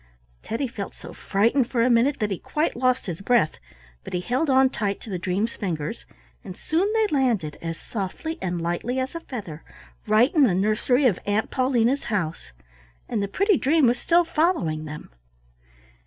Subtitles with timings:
[0.41, 3.59] Teddy felt so frightened for a minute that he quite lost his breath,
[4.03, 6.05] but he held on tight to the dream's fingers,
[6.43, 9.63] and soon they landed, as softly and lightly as a feather,
[10.07, 12.51] right in the nursery of Aunt Paulina's house,
[13.07, 15.11] and the pretty dream was still following them.